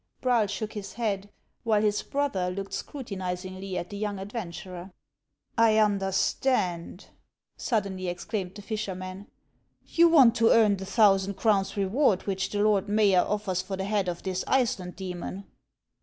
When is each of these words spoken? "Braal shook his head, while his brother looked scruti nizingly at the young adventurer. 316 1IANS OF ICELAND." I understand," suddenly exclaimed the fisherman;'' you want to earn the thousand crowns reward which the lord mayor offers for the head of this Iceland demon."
"Braal 0.21 0.47
shook 0.47 0.73
his 0.73 0.93
head, 0.93 1.29
while 1.63 1.83
his 1.83 2.01
brother 2.01 2.49
looked 2.49 2.71
scruti 2.73 3.15
nizingly 3.15 3.77
at 3.77 3.91
the 3.91 3.97
young 3.97 4.17
adventurer. 4.17 4.89
316 5.59 5.59
1IANS 5.59 5.59
OF 5.59 5.59
ICELAND." 5.61 5.77
I 5.77 5.85
understand," 6.95 7.05
suddenly 7.55 8.07
exclaimed 8.07 8.55
the 8.55 8.63
fisherman;'' 8.63 9.27
you 9.95 10.09
want 10.09 10.33
to 10.37 10.49
earn 10.49 10.77
the 10.77 10.87
thousand 10.87 11.35
crowns 11.35 11.77
reward 11.77 12.23
which 12.25 12.49
the 12.49 12.63
lord 12.63 12.89
mayor 12.89 13.21
offers 13.21 13.61
for 13.61 13.77
the 13.77 13.85
head 13.85 14.07
of 14.07 14.23
this 14.23 14.43
Iceland 14.47 14.95
demon." 14.95 15.43